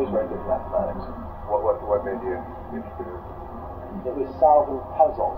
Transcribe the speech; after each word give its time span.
Always 0.00 0.16
very 0.16 0.28
good 0.32 0.40
at 0.40 0.48
mathematics. 0.48 1.04
What, 1.52 1.60
what, 1.60 1.76
what 1.84 2.00
made 2.08 2.16
you 2.24 2.40
interested? 2.72 3.04
It 4.08 4.16
was 4.16 4.32
solving 4.40 4.80
puzzles. 4.96 5.36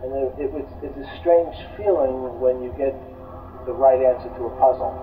And 0.00 0.08
it, 0.24 0.48
it 0.48 0.48
was, 0.48 0.64
it's 0.80 0.96
a 0.96 1.08
strange 1.20 1.52
feeling 1.76 2.40
when 2.40 2.64
you 2.64 2.72
get 2.80 2.96
the 3.68 3.76
right 3.76 4.00
answer 4.00 4.32
to 4.40 4.48
a 4.48 4.52
puzzle. 4.56 4.96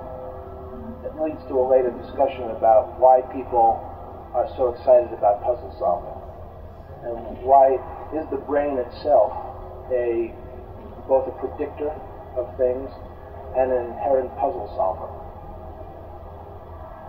It 1.06 1.14
leads 1.22 1.46
to 1.46 1.62
a 1.62 1.66
later 1.70 1.94
discussion 1.94 2.50
about 2.58 2.98
why 2.98 3.22
people 3.30 3.78
are 4.34 4.50
so 4.58 4.74
excited 4.74 5.14
about 5.14 5.46
puzzle 5.46 5.70
solving. 5.78 6.18
And 7.06 7.46
why 7.46 7.78
is 8.18 8.26
the 8.34 8.42
brain 8.50 8.82
itself 8.82 9.30
a 9.94 10.34
both 11.06 11.30
a 11.30 11.38
predictor 11.38 11.94
of 12.34 12.50
things 12.58 12.90
and 13.54 13.70
an 13.70 13.94
inherent 13.94 14.34
puzzle 14.42 14.74
solver. 14.74 15.27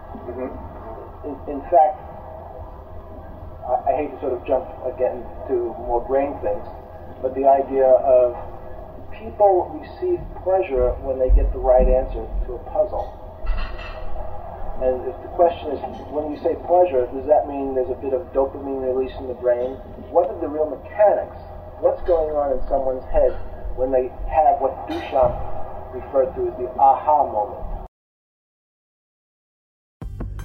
Mm-hmm. 0.08 1.28
In, 1.28 1.34
in, 1.56 1.60
fact, 1.68 2.00
I, 3.68 3.92
I 3.92 3.92
hate 3.96 4.10
to 4.14 4.18
sort 4.20 4.32
of 4.32 4.46
jump 4.46 4.64
again 4.88 5.24
to 5.48 5.76
more 5.84 6.00
brain 6.00 6.32
things, 6.40 6.64
but 7.20 7.34
the 7.34 7.44
idea 7.44 7.84
of 7.84 8.32
people 9.18 9.68
receive 9.74 10.20
pleasure 10.44 10.94
when 11.02 11.18
they 11.18 11.28
get 11.34 11.52
the 11.52 11.58
right 11.58 11.86
answer 11.86 12.24
to 12.46 12.50
a 12.56 12.62
puzzle. 12.70 13.18
And 14.78 15.02
if 15.10 15.18
the 15.26 15.32
question 15.34 15.74
is, 15.74 15.82
when 16.14 16.30
you 16.30 16.38
say 16.38 16.54
pleasure, 16.70 17.02
does 17.10 17.26
that 17.26 17.50
mean 17.50 17.74
there's 17.74 17.90
a 17.90 17.98
bit 17.98 18.14
of 18.14 18.22
dopamine 18.30 18.86
release 18.86 19.10
in 19.18 19.26
the 19.26 19.34
brain? 19.34 19.74
What 20.14 20.30
are 20.30 20.38
the 20.38 20.46
real 20.46 20.70
mechanics? 20.70 21.34
What's 21.82 22.00
going 22.06 22.30
on 22.38 22.54
in 22.54 22.62
someone's 22.70 23.02
head 23.10 23.34
when 23.74 23.90
they 23.90 24.06
have 24.30 24.62
what 24.62 24.74
Duchamp 24.86 25.34
referred 25.90 26.30
to 26.38 26.46
as 26.46 26.54
the 26.62 26.70
aha 26.78 27.26
moment? 27.26 27.77